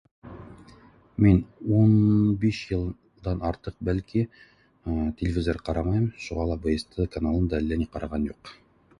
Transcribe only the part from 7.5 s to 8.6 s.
да әллә ни ҡараған юҡ